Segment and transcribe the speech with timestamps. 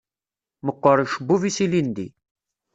[0.65, 2.07] Meqqeṛ ucebbub-is ilindi.